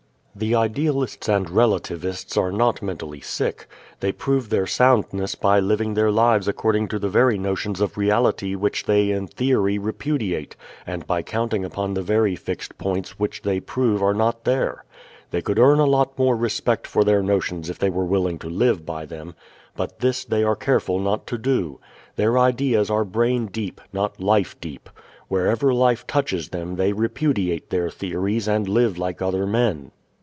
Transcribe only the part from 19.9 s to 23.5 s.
this they are careful not to do. Their ideas are brain